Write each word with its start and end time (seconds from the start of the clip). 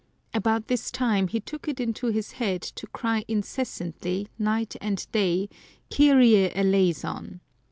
About 0.33 0.65
this 0.67 0.89
time 0.89 1.27
he 1.27 1.39
took 1.39 1.67
it 1.67 1.79
into 1.79 2.07
his 2.07 2.31
head 2.31 2.63
to 2.63 2.87
cry 2.87 3.23
incessantly, 3.27 4.29
night 4.39 4.75
and 4.81 5.05
day," 5.11 5.47
Kyrie 5.95 6.51
eleison 6.55 7.39